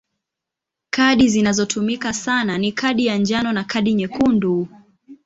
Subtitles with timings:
[0.89, 4.67] Kadi zinazotumika sana ni kadi ya njano na kadi nyekundu.